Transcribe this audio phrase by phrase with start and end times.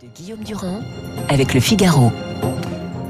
[0.00, 0.80] de Guillaume Durand
[1.28, 2.10] avec le Figaro.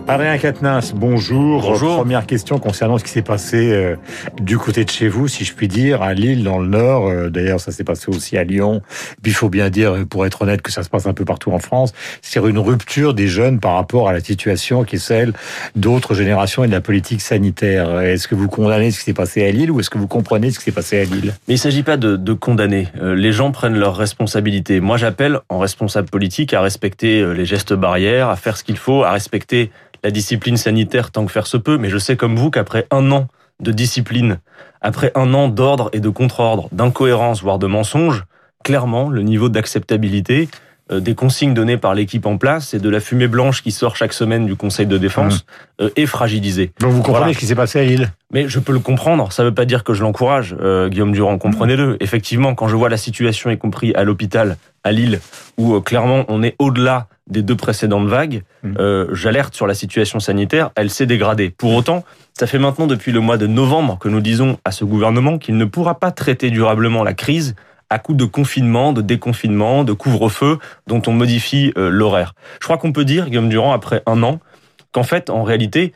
[0.06, 1.62] Adrien Quatennens, bonjour.
[1.62, 1.96] Bonjour.
[1.96, 3.96] Première question concernant ce qui s'est passé euh,
[4.38, 7.08] du côté de chez vous, si je puis dire, à Lille, dans le Nord.
[7.08, 8.82] Euh, D'ailleurs, ça s'est passé aussi à Lyon.
[9.22, 11.52] Puis il faut bien dire, pour être honnête, que ça se passe un peu partout
[11.52, 11.94] en France.
[12.20, 15.32] C'est une rupture des jeunes par rapport à la situation qui est celle
[15.74, 17.98] d'autres générations et de la politique sanitaire.
[18.00, 20.50] Est-ce que vous condamnez ce qui s'est passé à Lille ou est-ce que vous comprenez
[20.50, 21.32] ce qui s'est passé à Lille?
[21.48, 22.88] Mais il ne s'agit pas de, de condamner.
[23.00, 24.80] Euh, les gens prennent leurs responsabilités.
[24.80, 28.76] Moi, j'appelle en responsable politique à respecter euh, les gestes barrières, à faire ce qu'il
[28.76, 29.70] faut, à respecter
[30.04, 31.78] la discipline sanitaire tant que faire se peut.
[31.78, 33.26] Mais je sais comme vous qu'après un an
[33.60, 34.38] de discipline,
[34.80, 38.24] après un an d'ordre et de contre-ordre, d'incohérence, voire de mensonge,
[38.62, 40.48] clairement, le niveau d'acceptabilité
[40.92, 43.96] euh, des consignes données par l'équipe en place et de la fumée blanche qui sort
[43.96, 45.46] chaque semaine du Conseil de défense
[45.80, 46.72] euh, est fragilisé.
[46.80, 47.32] Donc vous comprenez Voilà.
[47.32, 48.10] ce qui s'est passé à Lille?
[48.30, 49.32] Mais je peux le comprendre.
[49.32, 51.38] Ça ne veut pas dire que je l'encourage, euh, Guillaume Durand.
[51.38, 51.96] Comprenez-le.
[52.00, 55.20] Effectivement, quand je vois la situation, y compris à l'hôpital, à Lille,
[55.56, 58.74] où clairement on est au-delà des deux précédentes vagues, Mhm.
[58.78, 60.70] euh, j'alerte sur la situation sanitaire.
[60.76, 61.50] Elle s'est dégradée.
[61.50, 64.84] Pour autant, ça fait maintenant depuis le mois de novembre que nous disons à ce
[64.84, 67.54] gouvernement qu'il ne pourra pas traiter durablement la crise
[67.90, 72.34] à coup de confinement, de déconfinement, de couvre-feu, dont on modifie euh, l'horaire.
[72.60, 74.40] Je crois qu'on peut dire, Guillaume Durand, après un an,
[74.92, 75.92] qu'en fait, en réalité,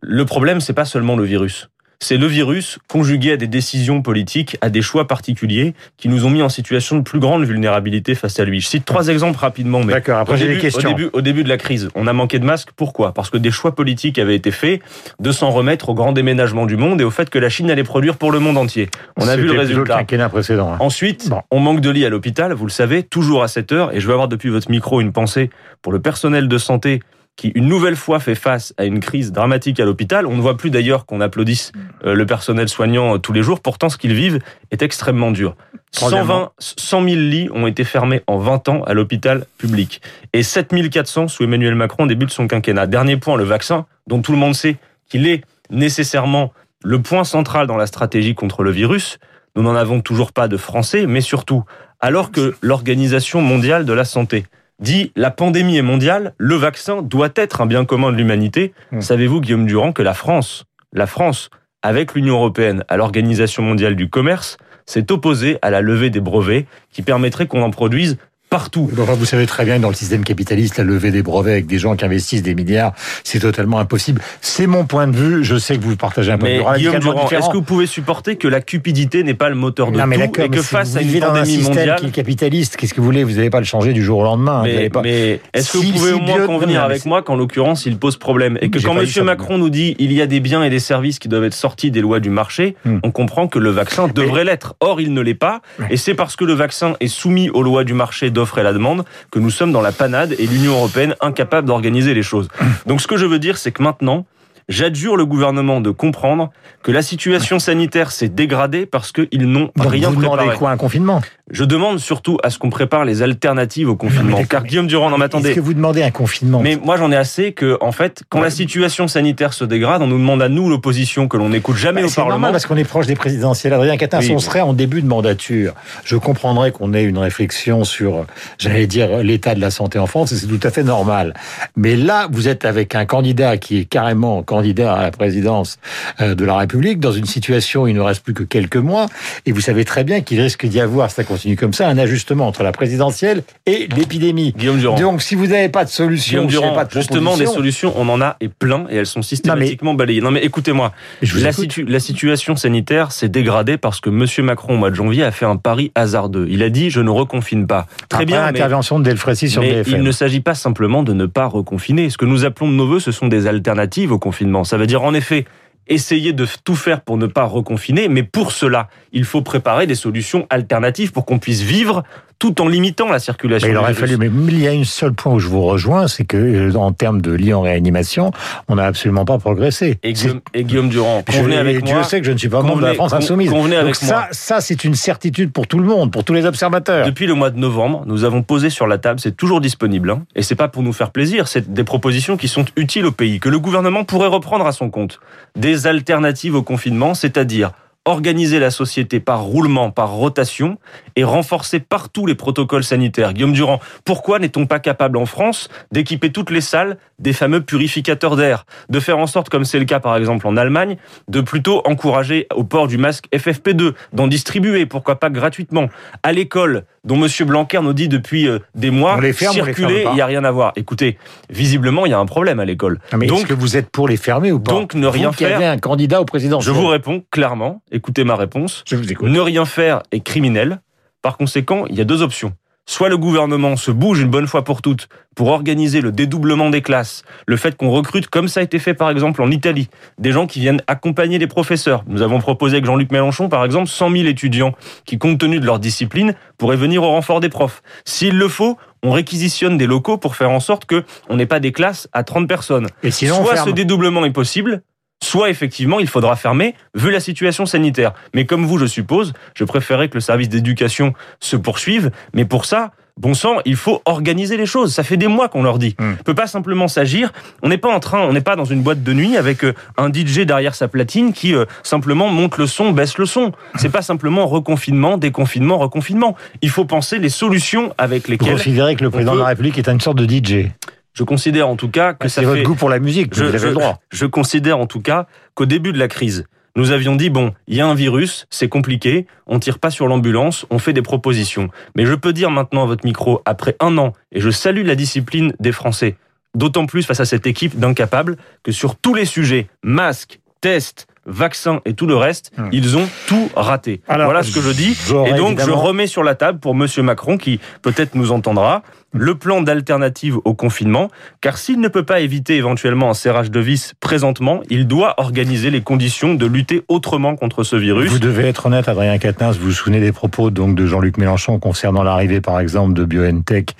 [0.00, 1.68] le problème, c'est pas seulement le virus.
[2.02, 6.30] C'est le virus conjugué à des décisions politiques, à des choix particuliers qui nous ont
[6.30, 8.60] mis en situation de plus grande vulnérabilité face à lui.
[8.60, 9.84] Je cite trois exemples rapidement.
[9.84, 10.90] Mais D'accord, après au j'ai début, des questions.
[10.90, 12.70] Au début, au début de la crise, on a manqué de masques.
[12.74, 13.14] Pourquoi?
[13.14, 14.82] Parce que des choix politiques avaient été faits
[15.20, 17.84] de s'en remettre au grand déménagement du monde et au fait que la Chine allait
[17.84, 18.88] produire pour le monde entier.
[19.16, 19.98] On a vu le résultat.
[19.98, 20.72] quinquennat précédent.
[20.72, 20.78] hein.
[20.80, 21.42] Ensuite, Bon.
[21.52, 23.94] on manque de lits à l'hôpital, vous le savez, toujours à cette heure.
[23.94, 25.50] Et je veux avoir depuis votre micro une pensée
[25.82, 27.00] pour le personnel de santé
[27.36, 30.26] qui, une nouvelle fois, fait face à une crise dramatique à l'hôpital.
[30.26, 31.72] On ne voit plus d'ailleurs qu'on applaudisse
[32.04, 33.60] euh, le personnel soignant euh, tous les jours.
[33.60, 34.38] Pourtant, ce qu'ils vivent
[34.70, 35.56] est extrêmement dur.
[35.92, 36.52] Troisièmement.
[36.58, 40.02] 120, 100 000 lits ont été fermés en 20 ans à l'hôpital public.
[40.32, 42.86] Et 7400 sous Emmanuel Macron au début de son quinquennat.
[42.86, 44.76] Dernier point, le vaccin, dont tout le monde sait
[45.08, 46.52] qu'il est nécessairement
[46.84, 49.18] le point central dans la stratégie contre le virus.
[49.56, 51.64] Nous n'en avons toujours pas de français, mais surtout,
[52.00, 54.44] alors que l'Organisation mondiale de la santé
[54.82, 58.74] dit la pandémie est mondiale, le vaccin doit être un bien commun de l'humanité.
[58.90, 59.00] Hmm.
[59.00, 61.48] Savez-vous, Guillaume Durand, que la France, la France,
[61.82, 66.66] avec l'Union européenne, à l'Organisation mondiale du commerce, s'est opposée à la levée des brevets
[66.90, 68.18] qui permettrait qu'on en produise
[68.52, 68.90] partout.
[69.00, 71.66] Enfin, vous savez très bien que dans le système capitaliste, la levée des brevets avec
[71.66, 72.92] des gens qui investissent des milliards,
[73.24, 74.20] c'est totalement impossible.
[74.40, 75.42] C'est mon point de vue.
[75.44, 77.86] Je sais que vous partagez un point de vue Guillaume Durand, est-ce que vous pouvez
[77.86, 80.56] supporter que la cupidité n'est pas le moteur de non, mais tout d'accord, et mais
[80.56, 83.24] que face à une un pandémie système mondiale, qui est capitaliste, qu'est-ce que vous voulez?
[83.24, 84.58] Vous n'allez pas le changer du jour au lendemain.
[84.60, 85.02] vous Mais, allez pas...
[85.02, 87.96] mais est-ce que Si- vous pouvez si au moins convenir avec moi qu'en l'occurrence il
[87.96, 90.70] pose problème et que quand ça, Macron nous dit il y a des biens et
[90.70, 92.98] des services qui doivent être sortis des lois du marché, Hmm.
[93.02, 94.74] on comprend que le vaccin devrait l'être.
[94.80, 95.60] Or il ne l'est pas
[95.90, 98.72] et c'est parce que le vaccin est soumis aux lois du marché d'offre et la
[98.72, 102.48] demande que nous sommes dans la panade et l'Union européenne incapable d'organiser les choses.
[102.86, 104.26] Donc ce que je veux dire c'est que maintenant
[104.68, 106.50] J'adjure le gouvernement de comprendre
[106.82, 110.56] que la situation sanitaire s'est dégradée parce qu'ils n'ont rien vous demandez préparé.
[110.56, 111.20] quoi Un confinement?
[111.52, 114.42] Je demande surtout à ce qu'on prépare les alternatives au confinement.
[114.48, 117.12] Car Guillaume Durand, non mais Est-ce attendez, que vous demandez un confinement mais moi j'en
[117.12, 118.44] ai assez que, en fait, quand Ouais.
[118.44, 122.00] la situation sanitaire se dégrade, on nous demande à nous, l'opposition, que l'on n'écoute jamais
[122.00, 122.32] Bah, au c'est Parlement.
[122.32, 123.74] normal parce qu'on est proche des présidentielles.
[123.74, 124.34] Adrien Quatennens, Oui.
[124.34, 125.74] on serait en début de mandature.
[126.04, 128.24] Je comprendrais qu'on ait une réflexion sur,
[128.58, 131.34] j'allais dire, l'état de la santé en France, et c'est tout à fait normal.
[131.76, 135.78] Mais là, vous êtes avec un candidat qui est carrément candidat à la présidence
[136.22, 139.06] euh, de la République, dans une situation où il ne reste plus que quelques mois,
[139.46, 141.98] et vous savez très bien qu'il risque d'y avoir, si ça continue comme ça, un
[141.98, 144.54] ajustement entre la présidentielle et l'épidémie.
[144.56, 144.96] Guillaume Durand.
[144.98, 147.36] Donc, si vous n'avez pas de solution, Guillaume si vous n'avez Durand, pas de justement,
[147.36, 150.20] des solutions, on en a et plein, et elles sont systématiquement balayées.
[150.20, 150.92] Non mais écoutez-moi,
[151.22, 151.54] la, écoute.
[151.54, 155.32] situ- la situation sanitaire s'est dégradée parce que Monsieur Macron, au mois de janvier, a
[155.32, 156.46] fait un pari hasardeux.
[156.48, 157.86] Il a dit, je ne reconfine pas.
[158.08, 159.96] Très Après bien, l'intervention de Delfrécy sur Mais BFM.
[159.96, 162.08] il ne s'agit pas simplement de ne pas reconfiner.
[162.10, 164.64] Ce que nous appelons de nos voeux, ce sont des alternatives au confinement.
[164.64, 165.44] Ça veut dire en effet
[165.86, 169.94] essayer de tout faire pour ne pas reconfiner, mais pour cela, il faut préparer des
[169.94, 172.04] solutions alternatives pour qu'on puisse vivre
[172.42, 173.68] tout en limitant la circulation.
[173.68, 176.08] Mais il aurait fallu, mais il y a un seul point où je vous rejoins,
[176.08, 178.32] c'est que euh, en termes de lits en réanimation,
[178.66, 180.00] on n'a absolument pas progressé.
[180.02, 182.02] Et Guillaume, et Guillaume Durand, Je- convenez et avec Dieu moi.
[182.02, 183.48] sait que je ne suis pas membre de la France con- insoumise.
[183.48, 184.28] convenez Donc avec ça, moi.
[184.32, 187.06] ça c'est une certitude pour tout le monde, pour tous les observateurs.
[187.06, 190.22] Depuis le mois de novembre, nous avons posé sur la table, c'est toujours disponible, hein,
[190.34, 193.38] et c'est pas pour nous faire plaisir, c'est des propositions qui sont utiles au pays,
[193.38, 195.20] que le gouvernement pourrait reprendre à son compte.
[195.56, 197.70] Des alternatives au confinement, c'est-à-dire
[198.04, 200.78] organiser la société par roulement, par rotation
[201.14, 203.32] et renforcer partout les protocoles sanitaires.
[203.32, 208.36] Guillaume Durand, pourquoi n'est-on pas capable en France d'équiper toutes les salles des fameux purificateurs
[208.36, 210.96] d'air, de faire en sorte, comme c'est le cas par exemple en Allemagne,
[211.28, 215.88] de plutôt encourager au port du masque FFP2, d'en distribuer, pourquoi pas gratuitement,
[216.24, 220.14] à l'école, dont Monsieur Blanquer nous dit depuis euh, des mois, les ferme, circuler, il
[220.14, 220.72] n'y a rien à voir.
[220.76, 221.18] Écoutez,
[221.50, 222.98] visiblement, il y a un problème à l'école.
[223.12, 224.72] Donc, est-ce que vous êtes pour les fermer ou pas?
[224.72, 225.58] Donc, ne rien vous faire.
[225.58, 226.60] Qui un candidat au président.
[226.60, 227.82] Je vous réponds clairement.
[227.92, 228.84] Écoutez ma réponse.
[228.88, 229.28] Je vous écoute.
[229.28, 230.80] Ne rien faire est criminel.
[231.20, 232.54] Par conséquent, il y a deux options.
[232.86, 236.82] Soit le gouvernement se bouge une bonne fois pour toutes pour organiser le dédoublement des
[236.82, 240.32] classes, le fait qu'on recrute, comme ça a été fait par exemple en Italie, des
[240.32, 242.02] gens qui viennent accompagner les professeurs.
[242.06, 244.74] Nous avons proposé avec Jean-Luc Mélenchon, par exemple, 100 000 étudiants
[245.06, 247.82] qui, compte tenu de leur discipline, pourraient venir au renfort des profs.
[248.04, 251.60] S'il le faut, on réquisitionne des locaux pour faire en sorte que on n'ait pas
[251.60, 252.88] des classes à 30 personnes.
[253.02, 254.82] Et sinon, Soit ce dédoublement est possible,
[255.22, 258.12] soit effectivement il faudra fermer vu la situation sanitaire.
[258.34, 262.10] Mais comme vous, je suppose, je préférerais que le service d'éducation se poursuive.
[262.34, 264.92] Mais pour ça, bon sang, il faut organiser les choses.
[264.94, 265.94] Ça fait des mois qu'on leur dit.
[265.98, 266.14] Hmm.
[266.20, 267.32] On peut pas simplement s'agir.
[267.62, 269.74] On n'est pas en train, on n'est pas dans une boîte de nuit avec euh,
[269.98, 273.52] un DJ derrière sa platine qui euh, simplement monte le son, baisse le son.
[273.76, 276.36] C'est pas simplement reconfinement, déconfinement, reconfinement.
[276.62, 278.52] Il faut penser les solutions avec Vous lesquelles.
[278.54, 280.70] considérez que le président peut- de la République est une sorte de DJ
[281.14, 283.48] Je considère en tout cas que ça C'est votre goût pour la musique, Je- vous
[283.50, 284.00] avez je- le droit.
[284.10, 287.76] Je considère en tout cas qu'au début de la crise, nous avions dit bon, il
[287.76, 291.68] y a un virus, c'est compliqué, on tire pas sur l'ambulance, on fait des propositions.
[291.96, 294.94] Mais je peux dire maintenant à votre micro, après un an, et je salue la
[294.94, 296.16] discipline des Français,
[296.54, 301.80] d'autant plus face à cette équipe d'incapables, que sur tous les sujets, masques, tests, vaccins
[301.84, 304.00] et tout le reste, ils ont tout raté.
[304.08, 304.96] Alors, voilà ce que je dis.
[305.26, 308.82] Et donc, je remets sur la table pour Monsieur Macron, qui peut-être nous entendra,
[309.12, 311.10] le plan d'alternative au confinement,
[311.40, 315.70] car s'il ne peut pas éviter éventuellement un serrage de vis présentement, il doit organiser
[315.70, 318.10] les conditions de lutter autrement contre ce virus.
[318.10, 321.58] Vous devez être honnête, Adrien Quatennens, vous vous souvenez des propos donc de Jean-Luc Mélenchon
[321.58, 323.70] concernant l'arrivée, par exemple, de BioNTech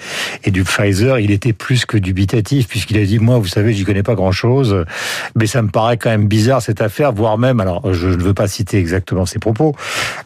[0.44, 1.18] et du Pfizer.
[1.18, 4.84] Il était plus que dubitatif puisqu'il a dit, moi, vous savez, j'y connais pas grand-chose,
[5.34, 8.34] mais ça me paraît quand même bizarre cette affaire, voire même, alors je ne veux
[8.34, 9.74] pas citer exactement ses propos,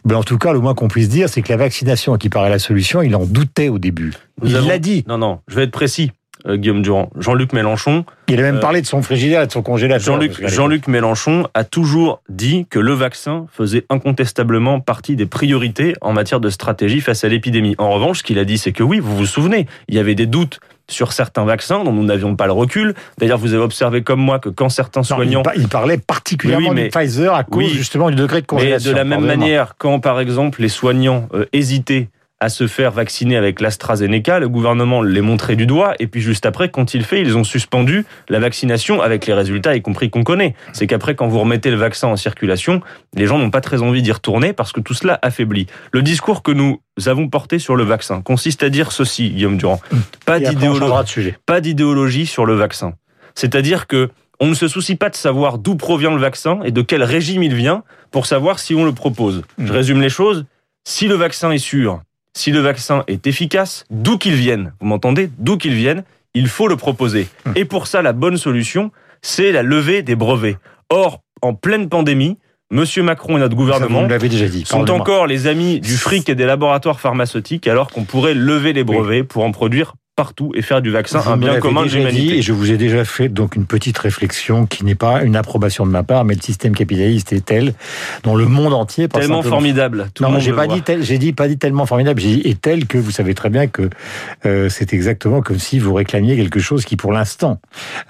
[0.05, 2.49] mais en tout cas, le moins qu'on puisse dire, c'est que la vaccination qui paraît
[2.49, 4.13] la solution, il en doutait au début.
[4.41, 5.03] Nous il avons- l'a dit.
[5.07, 6.11] Non, non, je vais être précis,
[6.47, 7.09] euh, Guillaume Durand.
[7.19, 10.19] Jean-Luc Mélenchon, Il a même Euh, parlé de son frigidaire et de son congélateur.
[10.47, 16.39] Jean-Luc Mélenchon a toujours dit que le vaccin faisait incontestablement partie des priorités en matière
[16.39, 17.75] de stratégie face à l'épidémie.
[17.77, 20.15] En revanche, ce qu'il a dit, c'est que oui, vous vous souvenez, il y avait
[20.15, 20.59] des doutes
[20.89, 22.93] sur certains vaccins dont nous n'avions pas le recul.
[23.17, 25.97] D'ailleurs, vous avez observé comme moi que quand certains Non, soignants il, par- il parlait
[25.97, 27.69] particulièrement Oui, mais- du Pfizer à cause Oui.
[27.69, 28.91] justement du degré de Mais congélation.
[28.91, 32.07] de la même manière, quand par exemple les soignants euh, hésitaient
[32.39, 36.45] à se faire vacciner avec l'AstraZeneca, le gouvernement les montrait du doigt, et puis juste
[36.45, 40.23] après, quand il fait, ils ont suspendu la vaccination avec les résultats, y compris qu'on
[40.23, 40.53] connaît.
[40.73, 42.81] C'est qu'après, quand vous remettez le vaccin en circulation,
[43.15, 45.65] les gens n'ont pas très envie d'y retourner parce que tout cela affaiblit.
[45.91, 49.81] Le discours que nous avons porté sur le vaccin consiste à dire ceci, Guillaume Durand.
[50.25, 52.93] Pas après, on d'idéologie pas d'idéologie sur le vaccin.
[53.33, 54.09] C'est-à-dire que
[54.39, 57.41] on ne se soucie pas de savoir d'où provient le vaccin et de quel régime
[57.41, 59.43] il vient pour savoir si on le propose.
[59.57, 60.45] Je résume les choses.
[60.83, 62.01] Si le vaccin est sûr,
[62.37, 66.03] si le vaccin est efficace, d'où qu'il vienne, vous m'entendez D'où qu'il vienne,
[66.33, 67.27] il faut le proposer.
[67.45, 67.51] Mm.
[67.55, 68.91] Et pour ça, la bonne solution,
[69.21, 70.57] c'est la levée des brevets.
[70.89, 72.37] Or, en pleine pandémie,
[72.69, 74.65] Monsieur Macron et notre Ça, vous gouvernement déjà dit.
[74.65, 78.83] sont encore les amis du fric et des laboratoires pharmaceutiques alors qu'on pourrait lever les
[78.83, 82.39] brevets pour en produire partout et faire du vaccin Vous un bien commun de l'humanité.
[82.39, 85.85] et je vous ai déjà fait donc une petite réflexion qui n'est pas une approbation
[85.85, 87.75] de ma part, mais le système capitaliste est tel
[88.23, 89.07] dans le monde entier.
[89.07, 90.07] pas Tellement formidable.
[90.15, 92.59] Tout non, j'ai pas dit tel, j'ai dit pas dit tellement formidable, j'ai dit est
[92.59, 93.91] tel que vous savez très bien que
[94.47, 97.61] euh, c'est exactement comme si vous réclamiez quelque chose qui pour l'instant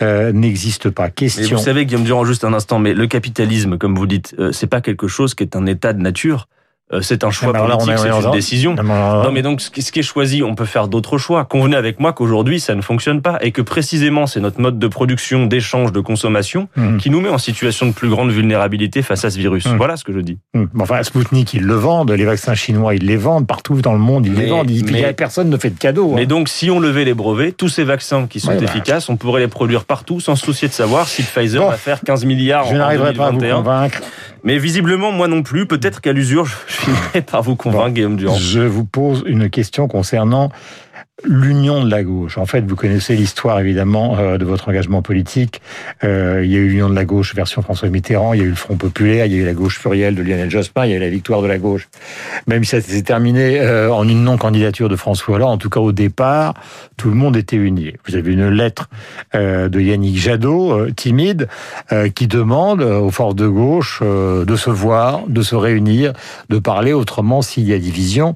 [0.02, 1.10] euh, n'existe pas.
[1.10, 1.58] Question.
[1.58, 4.68] vous savez, Guillaume Durand, juste un instant, mais le capitalisme, comme vous dites, euh, c'est
[4.68, 6.48] pas quelque chose qui est un état de nature.
[6.94, 8.74] Euh, c'est un choix Ah, mais on politique, est- c'est une décision.
[8.76, 11.44] Non, mais alors- Non, mais donc, ce qui est choisi, on peut faire d'autres choix.
[11.44, 14.88] Convenez avec moi qu'aujourd'hui, ça ne fonctionne pas et que précisément, c'est notre mode de
[14.88, 16.98] production, d'échange, de consommation Mhm.
[16.98, 19.66] qui nous met en situation de plus grande vulnérabilité face à ce virus.
[19.66, 19.76] Mhm.
[19.76, 20.38] Voilà ce que je dis.
[20.56, 20.70] Hum.
[20.80, 24.26] Enfin, Spoutnik, ils le vendent, les vaccins chinois, ils les vendent, partout dans le monde,
[24.26, 24.72] ils les Mais- vendent.
[24.72, 26.14] Ils- puis mais- personne ne fait de cadeaux.
[26.16, 26.26] Mais hein.
[26.26, 28.64] donc, si on levait les brevets, tous ces vaccins qui sont Ouais, bah.
[28.64, 31.70] efficaces, on pourrait les produire partout sans se soucier de savoir si Pfizer Bon.
[31.70, 33.58] va faire 15 milliards Je en n'arriverai pas à vous 2021.
[33.58, 34.00] convaincre.
[34.44, 35.66] Mais visiblement, moi non plus.
[35.66, 38.36] Peut-être qu'à l'usure, je finirai par vous convaincre, Guillaume Durand.
[38.36, 40.50] Je vous pose une question concernant
[41.24, 42.38] l'union de la gauche.
[42.38, 45.62] En fait, vous connaissez l'histoire évidemment euh, de votre engagement politique.
[46.04, 48.46] Euh, il y a eu l'union de la gauche version François Mitterrand, il y a
[48.46, 50.92] eu le Front populaire, il y a eu la gauche plurielle de Lionel Jospin, il
[50.92, 51.90] y a eu la victoire de la gauche.
[52.46, 55.80] Même si ça s'est terminé euh, en une non-candidature de François Hollande, en tout cas
[55.80, 56.54] au départ,
[56.98, 57.94] tout le monde était uni.
[58.08, 58.90] Vous avez une lettre
[59.34, 61.48] de Yannick Jadot, timide,
[62.16, 66.14] qui demande aux forces de gauche de se voir, de se réunir,
[66.50, 68.36] de parler autrement s'il y a division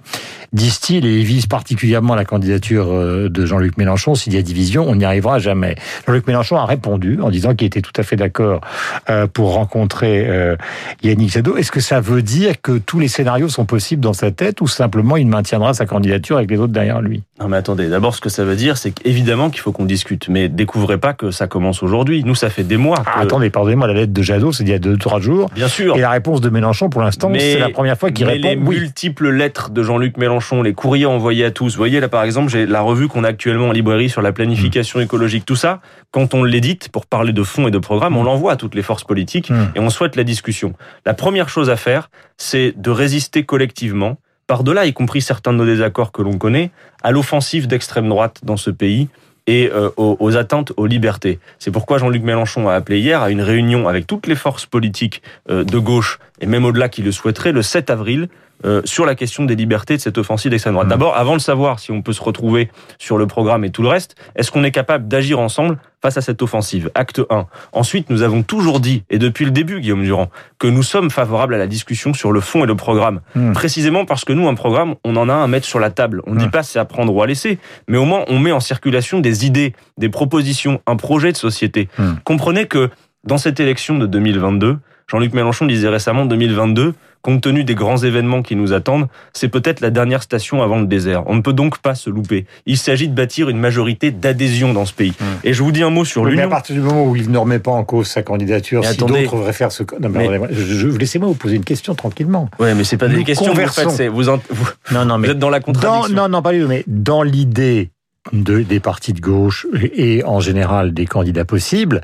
[0.54, 4.16] disent-ils, et ils visent particulièrement la candidature euh, de Jean-Luc Mélenchon.
[4.16, 5.76] S'il y a division, on n'y arrivera jamais.
[6.06, 8.62] Jean-Luc Mélenchon a répondu en disant qu'il était tout à fait d'accord
[9.10, 10.58] euh, pour rencontrer euh,
[11.04, 11.56] Yannick Jadot.
[11.56, 14.68] Est-ce que ça veut dire que tous les scénarios sont possibles dans sa tête ou
[14.68, 17.24] simplement il maintiendra sa candidature avec les autres derrière lui?
[17.40, 20.28] Non mais attendez, d'abord ce que ça veut dire, c'est qu'évidemment qu'il faut qu'on discute,
[20.28, 22.24] mais découvrez pas que ça commence aujourd'hui.
[22.26, 23.02] Nous, ça fait des mois.
[23.06, 25.50] Ah, attendez, pardonnez-moi, la lettre de Jadot, c'est il y a deux, trois jours.
[25.56, 25.96] Bien sûr.
[25.96, 29.30] Et la réponse de Mélenchon, pour l'instant, c'est la première fois qu'il répond les multiples
[29.30, 31.74] lettres de Jean-Luc Mélenchon les courriers envoyés à tous.
[31.74, 34.32] Vous voyez là par exemple, j'ai la revue qu'on a actuellement en librairie sur la
[34.32, 35.04] planification mmh.
[35.04, 35.82] écologique, tout ça.
[36.12, 38.26] Quand on l'édite pour parler de fond et de programme, on mmh.
[38.26, 39.72] l'envoie à toutes les forces politiques mmh.
[39.76, 40.74] et on souhaite la discussion.
[41.06, 44.18] La première chose à faire, c'est de résister collectivement,
[44.48, 46.72] par-delà, y compris certains de nos désaccords que l'on connaît,
[47.04, 49.08] à l'offensive d'extrême droite dans ce pays
[49.48, 51.40] et euh, aux, attentes aux libertés.
[51.60, 55.22] C'est pourquoi Jean-Luc Mélenchon a appelé hier à une réunion avec toutes les forces politiques
[55.50, 58.30] euh, de gauche et même au-delà qui le souhaiteraient le 7 avril
[58.66, 60.88] euh, sur la question des libertés de cette offensive d'extrême droite.
[60.88, 60.92] Mmh.
[60.92, 63.90] D'abord, avant de savoir si on peut se retrouver sur le programme et tout le
[63.90, 66.92] reste, est-ce qu'on est capable d'agir ensemble face à cette offensive?
[66.96, 67.48] Acte 1.
[67.74, 71.54] Ensuite, nous avons toujours dit, et depuis le début, Guillaume Durand, que nous sommes favorables
[71.54, 73.22] à la discussion sur le fond et le programme.
[73.36, 73.54] Mmh.
[73.54, 76.22] Précisément parce que nous, un programme, on en a un à mettre sur la table.
[76.28, 76.52] On ne dit mmh.
[76.52, 79.46] pas c'est à prendre ou à laisser, mais au moins on met en circulation des
[79.46, 81.90] idées, des propositions, un projet de société.
[82.24, 82.90] Comprenez que
[83.24, 84.78] dans cette élection de 2022,
[85.08, 89.82] Jean-Luc Mélenchon disait récemment 2022, compte tenu des grands événements qui nous attendent, c'est peut-être
[89.82, 91.24] la dernière station avant le désert.
[91.28, 92.46] On ne peut donc pas se louper.
[92.66, 95.14] Il s'agit de bâtir une majorité d'adhésion dans ce pays.
[95.20, 95.26] Mmh.
[95.44, 96.38] Et je vous dis un mot sur l'union.
[96.38, 98.98] Mais à partir du moment où il ne remet pas en cause sa candidature, si
[98.98, 99.84] d'autres voudraient faire ce...
[100.00, 102.50] Non, mais, je, laissez-moi vous poser une question tranquillement.
[102.60, 105.34] Oui, mais c'est pas des questions que vous faites, vous, vous, non, non, mais vous
[105.34, 106.16] êtes dans la contradiction.
[106.16, 107.92] non, non, pas du tout, mais dans l'idée
[108.32, 112.02] de, des partis de gauche et en général des candidats possibles.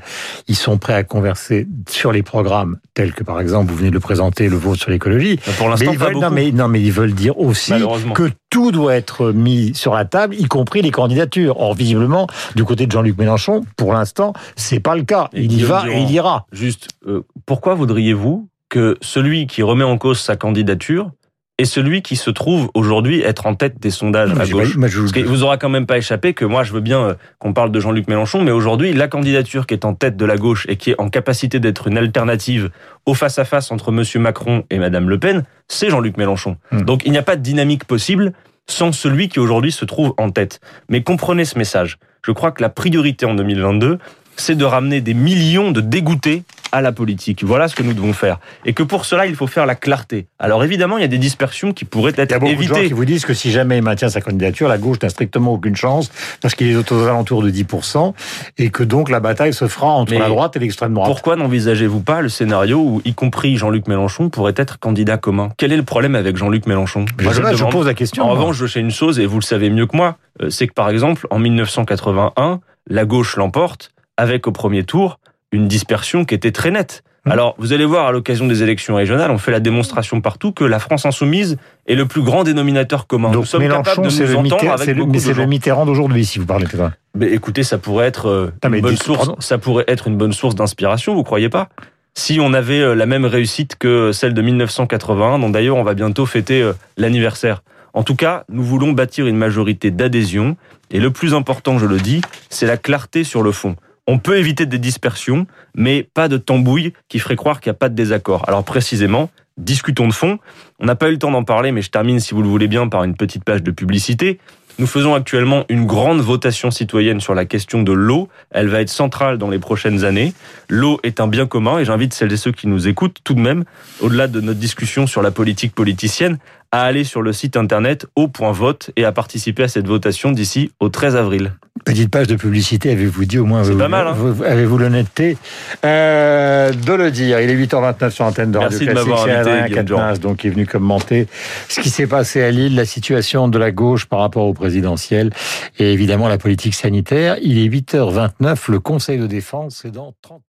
[0.48, 3.94] Ils sont prêts à converser sur les programmes tels que par exemple vous venez de
[3.94, 5.38] le présenter le vote sur l'écologie.
[5.58, 7.72] Pour l'instant, pas non, mais, non mais ils veulent dire aussi
[8.14, 11.60] que tout doit être mis sur la table, y compris les candidatures.
[11.60, 15.28] Or visiblement du côté de Jean-Luc Mélenchon, pour l'instant, c'est pas le cas.
[15.32, 16.46] il y va et il ira.
[16.52, 21.10] Juste, euh, pourquoi voudriez-vous que celui qui remet en cause sa candidature
[21.58, 24.78] et celui qui se trouve aujourd'hui être en tête des sondages à gauche.
[24.80, 27.52] Parce que vous aura quand même pas échappé que moi je veux bien euh, qu'on
[27.52, 30.66] parle de Jean-Luc Mélenchon, mais aujourd'hui la candidature qui est en tête de la gauche
[30.68, 32.70] et qui est en capacité d'être une alternative
[33.06, 36.56] au face à face entre Monsieur Macron et Madame Le Pen, c'est Jean-Luc Mélenchon.
[36.70, 36.82] Hmm.
[36.82, 38.32] Donc il n'y a pas de dynamique possible
[38.68, 40.60] sans celui qui aujourd'hui se trouve en tête.
[40.88, 41.98] Mais comprenez ce message.
[42.22, 43.98] Je crois que la priorité en 2022,
[44.36, 47.44] c'est de ramener des millions de dégoûtés à la politique.
[47.44, 48.38] Voilà ce que nous devons faire.
[48.64, 50.26] Et que pour cela, il faut faire la clarté.
[50.38, 52.36] Alors évidemment, il y a des dispersions qui pourraient être évitées.
[52.36, 54.20] Il y a beaucoup de gens qui vous disent que si jamais il maintient sa
[54.20, 56.10] candidature, la gauche n'a strictement aucune chance
[56.40, 58.12] parce qu'il est aux alentours de 10%
[58.58, 61.08] et que donc la bataille se fera entre la droite et l'extrême droite.
[61.08, 65.50] Pourquoi n'envisagez-vous pas le scénario où, y compris Jean-Luc Mélenchon, pourrait être candidat commun?
[65.56, 67.04] Quel est le problème avec Jean-Luc Mélenchon?
[67.18, 68.24] Je, je, pose la question.
[68.24, 70.66] En revanche, je sais une chose, et vous le savez mieux que moi, euh, c'est
[70.66, 75.18] que par exemple, en 1981, la gauche l'emporte avec au premier tour
[75.52, 77.02] une dispersion qui était très nette.
[77.24, 77.32] Mmh.
[77.32, 80.64] Alors, vous allez voir à l'occasion des élections régionales, on fait la démonstration partout que
[80.64, 83.30] la France insoumise est le plus grand dénominateur commun.
[83.30, 86.38] Donc, nous sommes capables de nous entendre avec le, Mais c'est le Mitterrand d'aujourd'hui, si
[86.38, 86.92] vous parlez de ça.
[87.14, 89.30] Mais écoutez, ça pourrait être euh, une bonne source.
[89.40, 91.14] Ça pourrait être une bonne source d'inspiration.
[91.14, 91.68] Vous croyez pas?
[92.14, 95.94] Si on avait euh, la même réussite que celle de 1981, dont d'ailleurs on va
[95.94, 97.62] bientôt fêter euh, l'anniversaire.
[97.94, 100.56] En tout cas, nous voulons bâtir une majorité d'adhésion.
[100.90, 103.76] Et le plus important, je le dis, c'est la clarté sur le fond.
[104.10, 105.46] On peut éviter des dispersions,
[105.76, 108.48] mais pas de tambouille qui ferait croire qu'il n'y a pas de désaccord.
[108.48, 110.38] Alors précisément, discutons de fond.
[110.80, 112.68] On n'a pas eu le temps d'en parler, mais je termine, si vous le voulez
[112.68, 114.38] bien, par une petite page de publicité.
[114.78, 118.30] Nous faisons actuellement une grande votation citoyenne sur la question de l'eau.
[118.50, 120.32] Elle va être centrale dans les prochaines années.
[120.70, 123.40] L'eau est un bien commun et j'invite celles et ceux qui nous écoutent tout de
[123.40, 123.64] même,
[124.00, 126.38] au-delà de notre discussion sur la politique politicienne,
[126.72, 130.88] à aller sur le site internet au.vote et à participer à cette votation d'ici au
[130.88, 131.52] 13 avril.
[131.84, 134.08] Petite page de publicité, avez-vous dit au moins C'est pas mal.
[134.08, 135.38] Hein avez-vous l'honnêteté
[135.84, 139.10] euh, de le dire Il est 8h29 sur l'antenne de Radio Classique.
[139.24, 141.28] C'est Adrien Quatennens donc qui est venu commenter
[141.68, 145.30] ce qui s'est passé à Lille, la situation de la gauche par rapport au présidentiel
[145.78, 147.36] et évidemment la politique sanitaire.
[147.42, 150.47] Il est 8h29, le Conseil de défense, c'est dans 30 minutes.